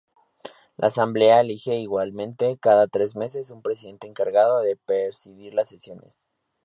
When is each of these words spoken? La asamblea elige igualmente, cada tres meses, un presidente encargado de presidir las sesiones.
La 0.77 0.87
asamblea 0.87 1.41
elige 1.41 1.75
igualmente, 1.77 2.57
cada 2.57 2.87
tres 2.87 3.15
meses, 3.15 3.51
un 3.51 3.61
presidente 3.61 4.07
encargado 4.07 4.61
de 4.61 4.75
presidir 4.75 5.53
las 5.53 5.69
sesiones. 5.69 6.19